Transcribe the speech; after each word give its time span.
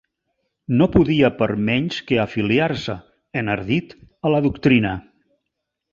No 0.79 0.85
podia 0.95 1.29
per 1.41 1.49
menys 1.67 1.99
que 2.11 2.19
afiliar-se, 2.25 2.95
enardit, 3.43 3.97
a 4.31 4.37
la 4.37 4.45
doctrina. 4.51 4.99